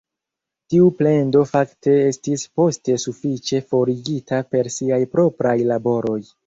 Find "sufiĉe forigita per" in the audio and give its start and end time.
3.07-4.75